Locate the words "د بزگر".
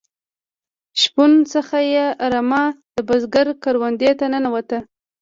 2.95-3.47